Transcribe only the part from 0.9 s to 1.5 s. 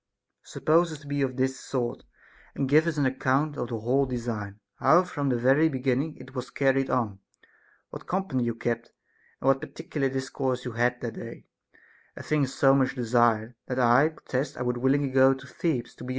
us to be of